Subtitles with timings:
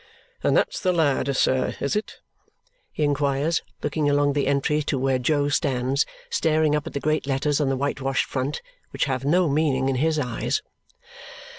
[0.41, 2.21] "And that's the lad, sir, is it?"
[2.91, 7.27] he inquires, looking along the entry to where Jo stands staring up at the great
[7.27, 10.63] letters on the whitewashed front, which have no meaning in his eyes.